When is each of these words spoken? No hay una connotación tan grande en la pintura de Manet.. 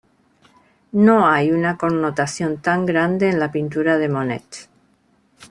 No 1.07 1.27
hay 1.27 1.51
una 1.51 1.77
connotación 1.77 2.57
tan 2.57 2.87
grande 2.87 3.29
en 3.29 3.37
la 3.39 3.51
pintura 3.51 3.99
de 3.99 4.09
Manet.. 4.09 4.67